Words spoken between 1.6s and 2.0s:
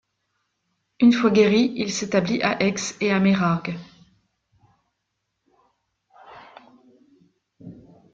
il